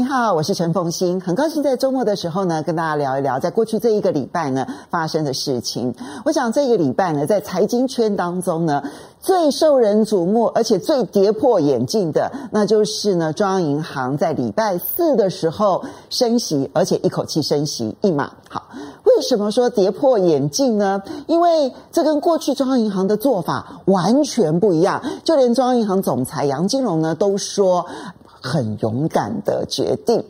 [0.00, 5.94] 你好，我是陈凤欣，很高兴在周末的时候呢，跟大家聊一聊在过去这一个礼拜呢发生的事情。
[6.24, 8.82] 我想这个礼拜呢，在财经圈当中呢，
[9.20, 18.32] 最受人瞩目，而且最跌破眼镜的，那就是呢，中央银行在礼拜四的时候升息，而且一口气升息一码。
[18.48, 18.68] 好，
[19.04, 21.02] 为什么说跌破眼镜呢？
[21.26, 27.84] 因为这跟过去中央银行的做法完全不一样，就连中央银行总裁杨金龙呢都说。
[28.40, 30.24] 很勇敢的决定。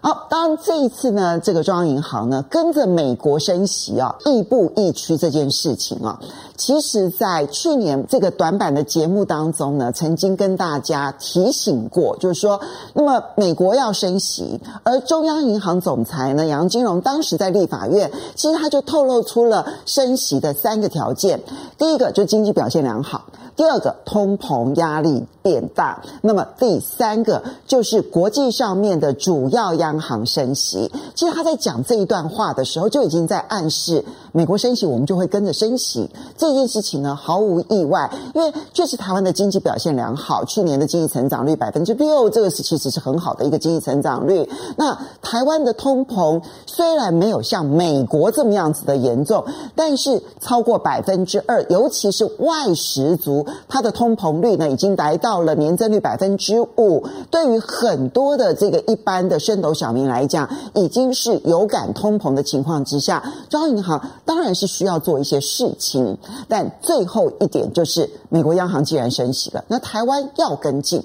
[0.00, 6.20] 好，当然这一次呢，这个中央银行呢跟着美国升息啊，亦步亦趋这件事情啊，
[6.56, 12.60] 其实在去年这个短版的节目当中呢，曾经跟大家提醒过，就是说，
[12.92, 21.42] 那么美国要升息，而中央银行总裁呢杨金龙当时在立法院，其实他就透露出了升息的三个条件，
[21.76, 23.24] 第一个就经济表现良好。
[23.56, 26.02] 第二个，通膨压力变大。
[26.22, 30.90] 那么第三个就是国际上面的主要央行升息。
[31.14, 36.10] 其实他在讲这一段话的时候，就已经在暗示美国升息，我们就会跟着升息。
[36.44, 44.46] 这件事情呢，毫无意外，因为确实台湾的经济表现良好，去年的经济成长率百分之六，这个是其实是很好的一个经济成长率。
[44.76, 49.42] 那台湾的通膨虽然没有像美国这么样子的严重，
[49.74, 53.46] 但是超过百分之二，尤其是外食族。
[53.66, 57.02] 它的通膨率呢，已经来到了年增率百分之五。
[57.30, 66.18] 对于很多的这个一般的升斗小民来讲，已经是有感通膨的情况之下，中央银行当然是需要做一些事情。
[66.48, 71.02] 但最后一点就是，美国央行既然升息了，那台湾要跟进。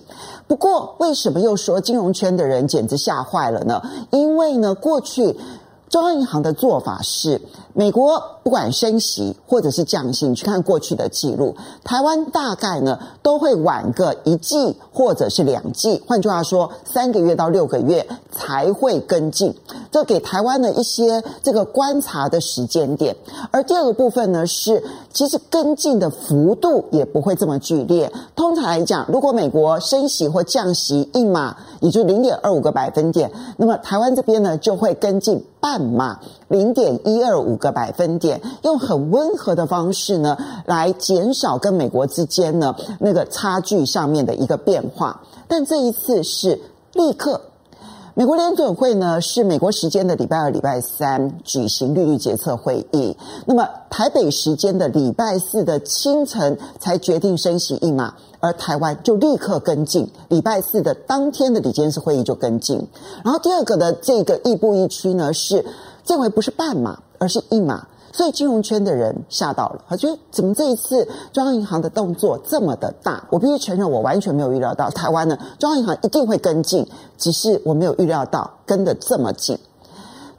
[0.47, 3.81] 不过，为什么又说金融圈的人简直吓坏了呢？
[4.11, 5.35] 因为呢，过去。
[5.89, 7.41] 中央银行的做法是，
[7.73, 19.53] 美国不管升息或者是降息，去看过去的记录，台湾大概呢都会晚个一季或者是两季，换句话说，三个月到六个月才会跟进，
[19.91, 23.15] 这给台湾的一些这个观察的时间点。
[23.49, 28.11] 而第二个部分呢是，其实跟进的幅度也不会这么剧烈。
[28.35, 35.43] 通常来讲，如果美国升息或降息一码，也就零点二五个百分点，那么台湾这边呢就会跟进。
[35.59, 45.21] 半码零点一二五个百分点，用很温和的方式呢，来减少跟美国之间呢那个差距上面的一个变化。
[45.47, 46.61] 但这一次是
[46.93, 47.41] 立刻，
[48.15, 53.15] 美国联准会呢是美国时间的礼拜二、礼拜三举行利率决策会议，
[53.45, 58.13] 那么台北时间的礼拜四的清晨才决定升息一码。
[58.41, 62.87] 而台湾就立刻跟进，礼拜四的当天的里监事会议就跟进。
[63.21, 65.65] 然后第二个的这个亦步亦趋呢，是
[66.05, 73.23] 这回不是半码，而是一码，所以金融圈的人吓到了，他觉得怎么这一次中央银行的动作这么的大？
[73.29, 76.87] 我必须承认，我完全没有预料到台湾呢，中央银行一定会跟进，
[77.17, 79.57] 只是我没有预料到跟得这么紧。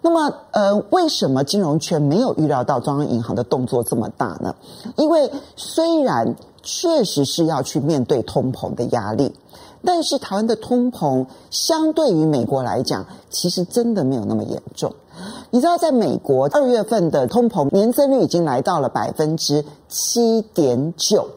[0.03, 4.55] 那么，呃，为什么金融圈没有预料到中央银行的动作这么大呢？
[4.97, 9.35] 因为虽然确实是要去面对通膨的压力，
[9.85, 14.95] 但是台湾的通膨相对于美国来讲，其实真的没有那么严重。
[15.51, 21.29] 你知道，在美国二月份的通膨年增率已经来到了百分之七点九。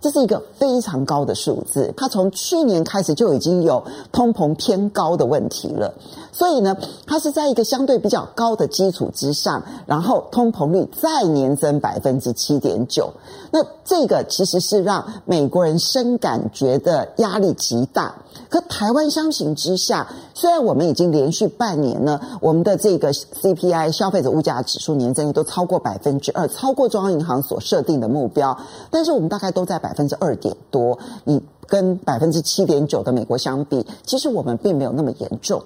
[0.00, 3.82] 这是一个非常高的数字，它从去年开始就已经有
[4.12, 5.92] 通膨偏高的问题了，
[6.32, 6.76] 所以呢，
[7.06, 13.12] 它是在一个相对比较高的基础之上，然后通膨率再年增百分之七点九，
[13.50, 18.14] 那这个其实是让美国人深感觉的压力极大。
[18.50, 28.56] 可台湾相形之下，虽然我们已经连续半年呢，我们的这个 CPI 消费者物价指数年增率都超过百分之二，超过中央银行所设定的目标，
[28.90, 35.62] 但是我们大概都在百百分之二点多，你跟百分之七点九的美国相比，其实我们并没有那么严重。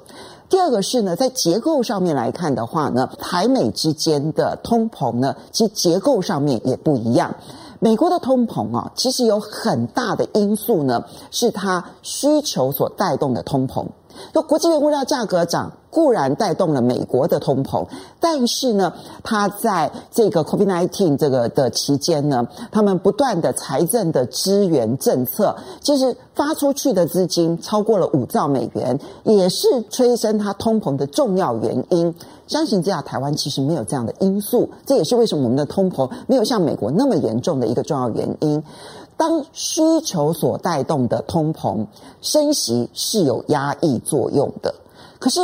[0.48, 7.34] 第二个是呢，在结构上面来看的话呢，台美之间的通膨呢，其实结构上面也不一样。
[7.80, 13.84] 美国的通膨啊，其实有很大的因素呢，是它需求所带动的通膨。
[14.32, 17.86] 就国际原物料价格涨，固然带动了美国的通膨，
[18.18, 32.14] 但是呢，它在这个 COVID-19 这个的期间呢，他们不断的财政的支援政策，其实发出去的资金超过了五兆美元，也是催生它通膨的重要原因。
[32.46, 38.62] 相信之下，台湾其实没有这样的因素，这也是为什么我们的通膨没有像美国那么严重的一个重要原因。
[39.18, 41.86] 当需求所带动的通膨
[42.22, 44.74] 升息是有压抑作用的，
[45.18, 45.40] 可是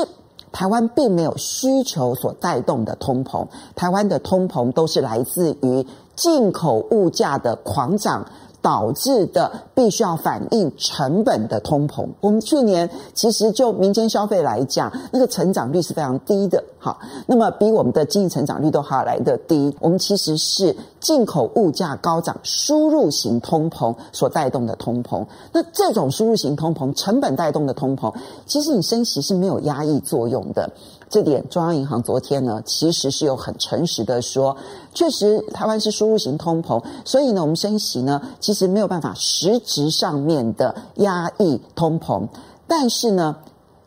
[0.53, 5.87] 台湾并没有需求所带动的通膨，台湾的通膨都是来自于
[6.17, 8.27] 进口物价的狂涨。
[8.61, 12.05] 导致的必须要反映成本的通膨。
[12.21, 19.75] 我们去年其实就民间消费来讲，那个成长率是非常低的，好，那么比我们的经济成长率都还要来得低。
[19.81, 25.27] 我们其实是进口物价高涨、输入型通膨所带动的通膨。
[25.53, 28.15] 那这种输入型通膨、成本带动的通膨，
[28.47, 30.71] 其实你升息是没有压抑作用的。
[31.11, 34.57] 这点中央银行昨天呢，其实是有很诚实的说，
[34.93, 42.29] 确实台湾是输入型通膨，所以呢，我们升息呢，其实没有办法实质上面的压抑通膨。
[42.67, 43.37] 但是呢，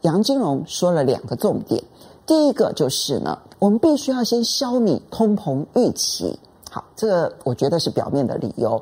[0.01, 1.83] 杨金龙说了两个重点，
[2.31, 6.39] 第一个就是呢，我们必须要先消弭通膨预期。
[6.69, 8.81] 好，这个我觉得是表面的理由。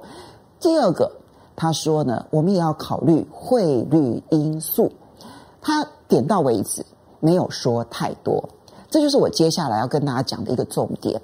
[0.60, 1.12] 第二个，
[1.56, 4.92] 他说呢，我们也要考虑汇率因素。
[5.64, 6.86] 他点到为止。
[7.22, 8.48] 没有说太多，
[8.88, 11.20] 这就是我接下来要跟大家讲的一个重点。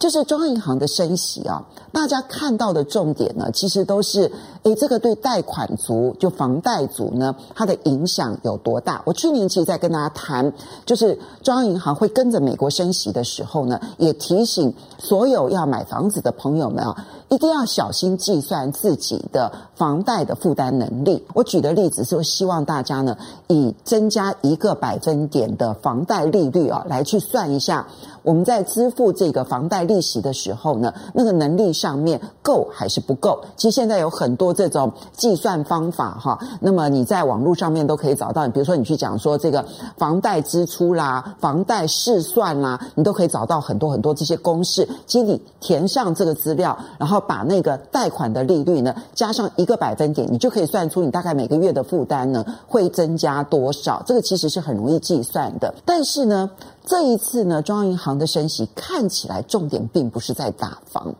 [0.00, 1.62] 就是中央银行的升息啊，
[1.92, 4.32] 大家看到的重点呢，其实都是，
[4.62, 9.02] 诶，这个对贷款族，就房贷族呢，它的影响有多大？
[9.04, 10.50] 我去年其实在跟大家谈，
[10.86, 21.24] 就是中央银行会跟着美国升息的时候呢，也提醒所有要买房子的朋友们啊，一定要小心计算自己的房贷的负担能力。
[21.32, 23.16] 我举的例子是，希望大家呢，
[23.46, 27.86] 以增加一个百分点的房贷利率啊，来去算一下。
[28.22, 33.40] 我们在支付这个房贷利息的时候呢，那个能力上面够还是不够？
[33.56, 38.46] 其实现在有很多这种计算方法哈，那么你在网络上面都可以找到。
[38.48, 39.64] 比如说你去讲说这个
[39.96, 44.86] 房贷支出啦、房贷试算啦，你都可以找到很多很多这些公式。
[45.06, 54.02] 其实你填上这个资料，然后把那个贷款的利率呢加上一个百分点，你就可以算出你大概每个月的负担呢会增加多少。
[54.06, 55.74] 这个其实是很容易计算的。
[55.84, 56.50] 但是呢，
[56.84, 61.14] 这一次呢，中央银行的升息看起来重点并不是在打房，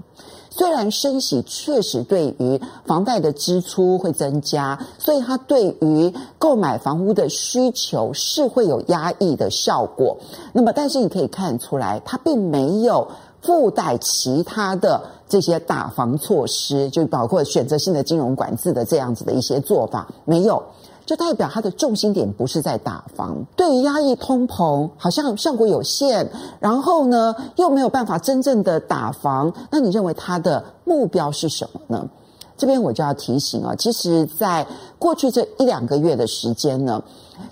[0.51, 10.17] 虽然升息确实对于房贷的支出会增加，所以它对于购买房屋的需求是会有压抑的效果。
[10.53, 13.07] 那么，但是你可以看出来，它并没有
[13.43, 20.63] 附带其他的这些打防措施，就包括选择性的金融管制的这样子的一些做法，没有。
[21.07, 26.29] 就代表它的重心点不是在打防，对于压抑通膨好像效果有限，
[26.61, 32.09] 然后呢又没有办法真正的打防，那你认为它的目标是什么呢？
[32.57, 34.65] 这边我就要提醒啊，其实在
[35.01, 37.03] 过去这一两个月的时间呢，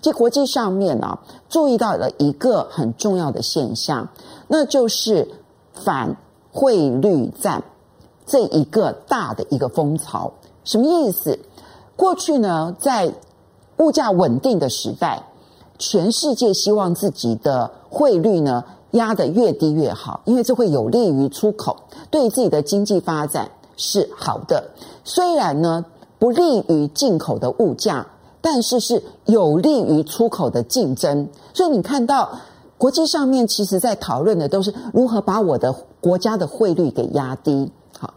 [0.00, 1.19] 在国际上面呢
[1.49, 4.06] 注意到了一个很重要的现象，
[4.46, 5.26] 那就是
[5.85, 6.17] 反
[6.53, 7.63] 汇率战
[8.27, 10.33] 这一个大的一个风潮，
[10.65, 11.39] 什么意思？
[11.97, 13.13] 过去呢在
[13.79, 15.23] 物价稳定的时代，
[15.79, 21.77] 全世界希望自己的汇率呢压得越低越好，因为这会有利于出口，
[22.11, 24.71] 对自己的经济发展是好的。
[25.05, 25.85] 虽然呢
[26.19, 28.07] 不利于进口的物价，
[28.41, 31.29] 但是是有利于出口的竞争。
[31.55, 32.31] 所以你看到
[32.79, 37.71] 国际上面其实在讨论的都是如何把我的国家的汇率给压低。
[37.99, 38.15] 好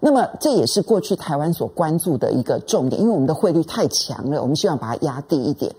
[0.00, 5.74] 那么这也是过去台湾所关注的一个重点，因为我们的汇率太强了，我们希望把它压低一点。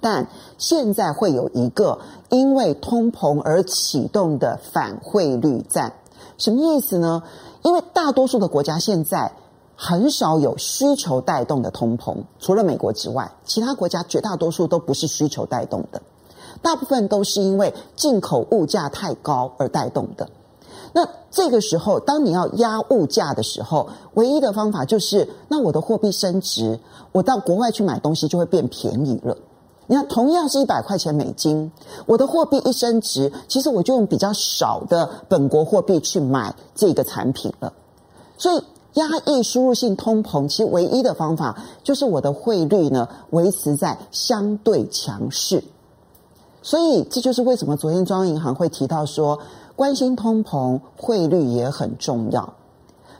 [0.00, 1.98] 但现在会有一个
[2.30, 5.92] 因为通膨而启动的反汇率战，
[6.38, 7.22] 什么意思呢？
[7.62, 9.32] 因为大多数的国家现在
[9.74, 16.00] 很少有需求带动的通膨，除了美国之外，其他国家绝大多数都不是需求带动的，
[16.62, 20.28] 大部分都是因为进口物价太高而带动的。
[20.92, 26.80] 那这个时候，当你要压物价的时候，唯一的方法就是，那我的货币升值，
[27.12, 29.36] 我到国外去买东西就会变便宜了。
[29.86, 31.70] 你看，同样是一百块钱美金，
[32.06, 37.72] 我的货币一升值，其实我就用比较少的本国货币去买这个产品了。
[38.36, 38.62] 所以，
[38.94, 45.62] 压抑输入性通膨，其实唯一的方法就是我的汇率呢维持在相对强势。
[46.62, 49.38] 所以，这就是为什么昨天中央银行会提到说。
[49.76, 52.52] 关心通膨，汇率也很重要。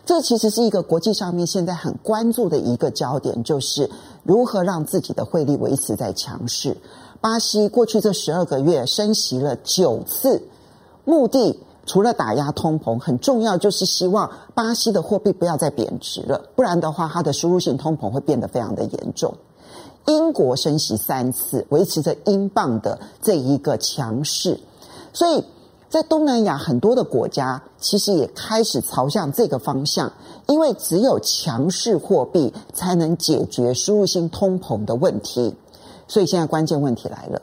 [0.04, 3.88] 这其实是一个国际上面现在很关注的一个焦点，就是
[4.24, 6.76] 如何让自己的汇率维持在强势。
[7.20, 10.42] 巴西过去这十二个月升息了九次，
[11.04, 19.32] 目的除了打压通膨，很重要就是希望巴西的货币不要再贬值了，不然的话，它的输入性通膨会变得非常的严重。
[20.08, 24.58] 英国升息三次，维持着英镑的这一个强势，
[25.12, 25.44] 所以。
[25.90, 30.12] 在东南亚很多的国家，其实也开始朝向这个方向，
[30.46, 35.56] 因为只有强势货币才能解决输入性通膨的问题。
[36.06, 37.40] 所以现在关键问题来了，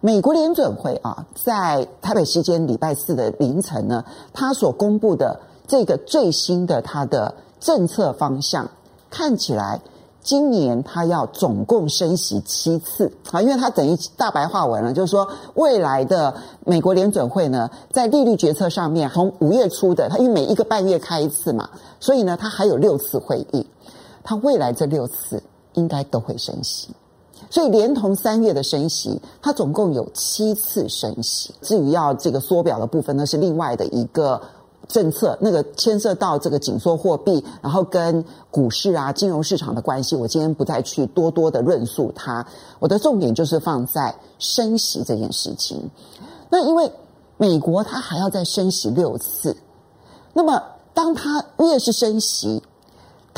[0.00, 8.70] 美国联准会啊，在台北时间礼拜四的凌晨呢，他所公布的这个最新的他的政策方向
[9.10, 9.82] 看起来，
[10.28, 16.34] 今年他要总共升息七次啊，因为他等于大白话文了，就是说未来的
[16.66, 23.66] 美国联准会呢，在利率决策上面，从五月初的，他因为每一个半月开一次嘛，所以呢，他还有六次会议，
[24.22, 25.42] 他未来这六次
[25.72, 26.90] 应该都会升息，
[27.48, 31.54] 所以连同三月的升息，他总共有七次升息。
[31.62, 34.38] 至于要这个缩表的部分呢，是另外的一个。
[34.88, 42.44] 政策那个牵涉到这个紧缩货币，然后跟股市啊、金融市场的关系，我今天不再去多多的论述它。
[42.78, 45.90] 我的重点就是放在升息这件事情。
[46.48, 46.90] 那因为
[47.36, 49.54] 美国它还要再升息六次，
[50.32, 50.62] 那么
[50.94, 52.62] 当它越是升息，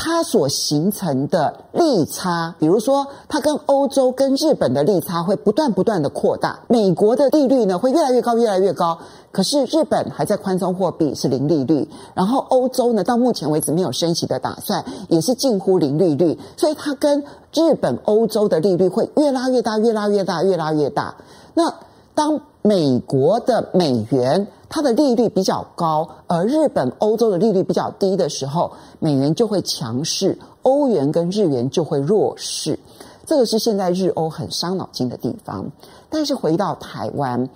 [0.02, 6.58] 它所形成的利差，比如说，它跟欧洲、跟日本的利差会不断不断的扩大。
[6.68, 8.96] 美国的利率呢会越来越高，越来越高。
[9.30, 11.86] 可是日本还在宽松货币，是零利率。
[12.14, 16.38] 然后欧洲呢，到目前为止没有升息的打算，也是近乎零利率。
[16.56, 21.14] 所以它跟日本、欧洲的利率会越拉越大，越拉越大，越拉越大。
[21.52, 21.74] 那
[22.14, 32.78] 当美国的美元，它的利率比较高，而日本、欧洲的利率比较低的时候，美元就会强势，欧元跟日元就会弱势。
[33.26, 35.66] 这个是现在日欧很伤脑筋的地方。
[36.08, 37.48] 但是回到台湾。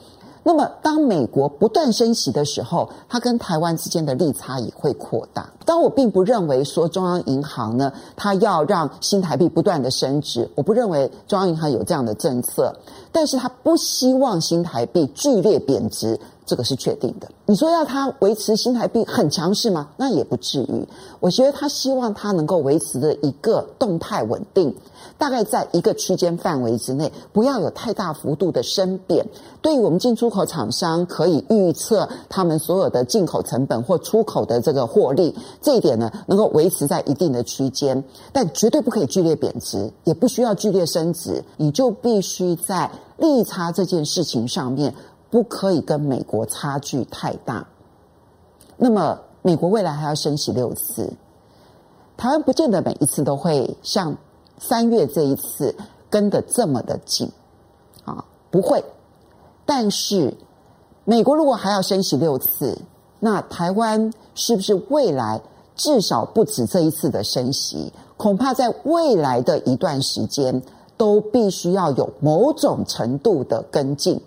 [0.47, 5.51] 那么，当美国不断升息的时候，它跟台湾之间的利差也会扩大。
[5.65, 12.73] 当我并不认为说中央银行呢，它要让新台币不断的升值，我不认为中央银行有这样的政策，
[13.11, 16.21] 但是它不希望新台币剧烈贬值。
[16.47, 17.27] 这个是确定的。
[17.47, 19.89] 你说要它维持新台币很强势吗？
[19.97, 20.87] 那也不至于。
[21.19, 24.75] 我觉得他希望它能够维持的一个动态稳定，
[25.25, 29.27] 大概在一个区间范围之内，不要有太大幅度的升贬。
[29.63, 38.05] 对于我们进出口厂商，可以预测他们所有的进口成本或出口的这个获利，这一点呢，能够维持在一定的区间，
[38.35, 41.43] 但绝对不可以剧烈贬值，也不需要剧烈升值。
[41.57, 44.95] 你就必须在利差这件事情上面。
[45.31, 47.67] 不可以跟美国差距太大。
[48.77, 51.13] 那么，美国未来还要升息六次，
[52.17, 54.17] 台湾不见得每一次都会像
[54.67, 55.75] 三月这一次
[56.09, 57.31] 跟得这么的紧
[58.05, 58.83] 啊，不会。
[59.67, 60.35] 但是，
[61.05, 62.79] 美国如果还要升息六次，
[63.21, 65.41] 那台湾是不是未来
[65.75, 67.93] 至少不止这一次的升息？
[68.17, 70.63] 恐怕在未来的一段时间
[70.97, 74.21] 都必须要有某种程度的跟进。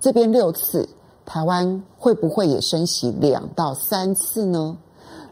[0.00, 0.88] 这边六次，
[1.26, 4.78] 台湾会不会也升息两到三次呢？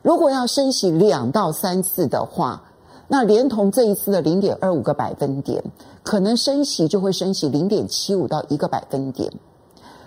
[0.02, 2.62] 如果要升息两到三次的话，
[3.09, 5.63] 那连同这一次的零点二五个百分点，
[6.03, 9.33] 可能升息就会升息零点七五到一个百分点。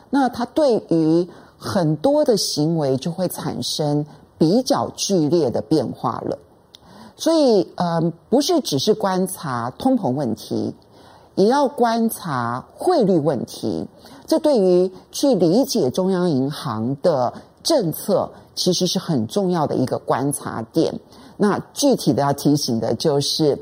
[0.10, 1.28] 那它对于
[1.58, 4.06] 很多的行为就会产生
[4.38, 6.38] 比较剧烈的变化了。
[7.16, 10.74] 所以，嗯，不是只是观察通膨问题。
[11.36, 13.88] 也要观察汇率问题，
[14.28, 17.32] 这对于去理解中央银行的
[17.64, 21.00] 政策，其实是很重要的一个观察点。
[21.42, 23.58] 那具体的要提醒的就是，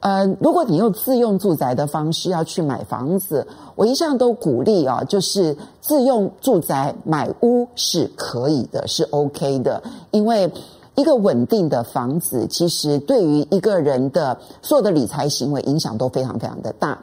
[0.00, 3.46] 呃，如果你用自用住宅的方式要去买房子，
[3.76, 9.80] 我一向都鼓励啊，就是自用住宅买屋是可以的，是 OK 的，
[10.10, 10.50] 因为。
[10.96, 16.96] 一个稳定的房子，其实对于一个人的所有的理财行为影响都非常非常的大。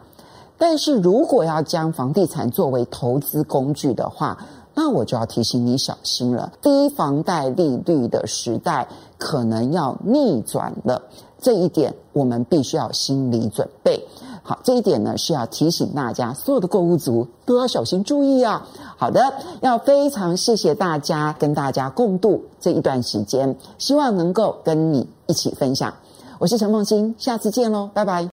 [0.58, 4.38] 但是如果要将房地产作为投资工具的话，
[4.74, 6.52] 那我就要提醒你小心了。
[6.62, 8.88] 低房贷利率的时代
[9.18, 11.02] 可能要逆转了，
[11.40, 14.08] 这一点我们必须要心理准备。
[14.44, 18.68] 好，这一点呢是要提醒大家，所有的购物族都要小心注意啊。
[18.98, 25.94] 好的，要非常谢谢大家跟大家共度这一段时间，希望能够跟你一起分享。
[26.40, 28.30] 我是陈梦欣，下次见喽，拜拜。